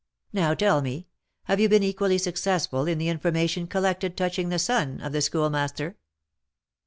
Now 0.33 0.55
tell 0.55 0.81
me, 0.81 1.05
have 1.43 1.59
you 1.59 1.69
been 1.69 1.83
equally 1.83 2.17
successful 2.17 2.87
in 2.87 2.97
the 2.97 3.07
information 3.07 3.67
collected 3.67 4.17
touching 4.17 4.49
the 4.49 4.57
son 4.57 4.99
of 4.99 5.11
the 5.11 5.21
Schoolmaster?" 5.21 5.95